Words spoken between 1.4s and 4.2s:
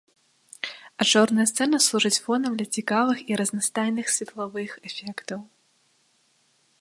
сцэна служыць фонам для цікавых і разнастайных